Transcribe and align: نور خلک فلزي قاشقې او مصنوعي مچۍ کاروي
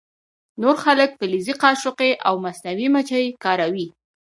نور 0.61 0.75
خلک 0.83 1.09
فلزي 1.19 1.53
قاشقې 1.63 2.11
او 2.27 2.33
مصنوعي 2.45 2.87
مچۍ 2.93 3.25
کاروي 3.43 3.87